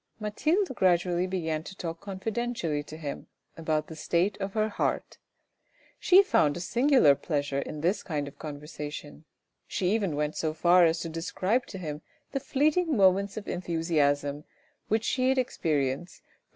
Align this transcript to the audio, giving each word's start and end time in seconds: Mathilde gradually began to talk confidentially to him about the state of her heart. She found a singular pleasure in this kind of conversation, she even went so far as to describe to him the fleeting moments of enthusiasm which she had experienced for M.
Mathilde 0.19 0.73
gradually 0.73 1.27
began 1.27 1.61
to 1.61 1.77
talk 1.77 2.01
confidentially 2.01 2.81
to 2.81 2.97
him 2.97 3.27
about 3.55 3.85
the 3.85 3.95
state 3.95 4.35
of 4.41 4.53
her 4.53 4.67
heart. 4.67 5.19
She 5.99 6.23
found 6.23 6.57
a 6.57 6.59
singular 6.59 7.13
pleasure 7.13 7.59
in 7.59 7.81
this 7.81 8.01
kind 8.01 8.27
of 8.27 8.39
conversation, 8.39 9.25
she 9.67 9.91
even 9.91 10.15
went 10.15 10.35
so 10.35 10.55
far 10.55 10.85
as 10.85 11.01
to 11.01 11.09
describe 11.09 11.67
to 11.67 11.77
him 11.77 12.01
the 12.31 12.39
fleeting 12.39 12.97
moments 12.97 13.37
of 13.37 13.47
enthusiasm 13.47 14.43
which 14.87 15.03
she 15.03 15.29
had 15.29 15.37
experienced 15.37 16.23
for 16.23 16.25
M. 16.31 16.39